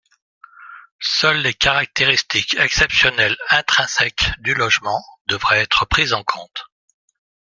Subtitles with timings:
[1.11, 6.65] Seules les caractéristiques exceptionnelles intrinsèques du logement devraient être prises en compte.